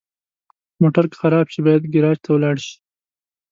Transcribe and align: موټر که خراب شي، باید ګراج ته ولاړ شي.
موټر 0.81 1.05
که 1.09 1.15
خراب 1.21 1.47
شي، 1.53 1.59
باید 1.65 1.83
ګراج 1.93 2.17
ته 2.23 2.29
ولاړ 2.31 2.55
شي. 2.65 2.75